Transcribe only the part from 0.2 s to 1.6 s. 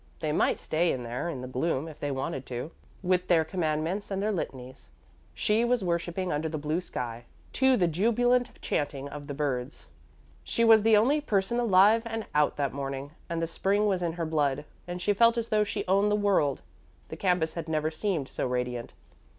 might stay in there in the